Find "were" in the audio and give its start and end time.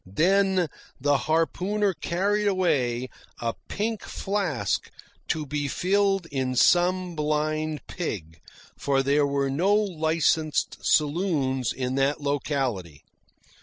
9.27-9.51